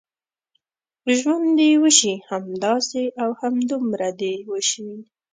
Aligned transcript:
ژوند 1.17 1.47
دې 1.59 1.71
وشي، 1.83 2.13
همداسې 2.29 3.03
او 3.21 3.29
همدومره 3.41 4.09
دې 4.21 4.33
وشي. 4.51 4.89